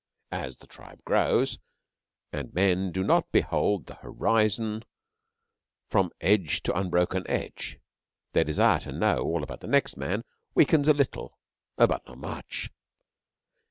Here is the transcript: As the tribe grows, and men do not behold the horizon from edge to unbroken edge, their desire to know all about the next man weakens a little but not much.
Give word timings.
As 0.31 0.57
the 0.57 0.65
tribe 0.65 1.03
grows, 1.05 1.59
and 2.33 2.51
men 2.55 2.91
do 2.91 3.03
not 3.03 3.31
behold 3.31 3.85
the 3.85 3.93
horizon 3.93 4.83
from 5.91 6.09
edge 6.21 6.63
to 6.63 6.75
unbroken 6.75 7.23
edge, 7.27 7.77
their 8.33 8.43
desire 8.43 8.79
to 8.79 8.91
know 8.93 9.17
all 9.19 9.43
about 9.43 9.59
the 9.59 9.67
next 9.67 9.97
man 9.97 10.23
weakens 10.55 10.87
a 10.87 10.93
little 10.95 11.37
but 11.77 12.03
not 12.07 12.17
much. 12.17 12.71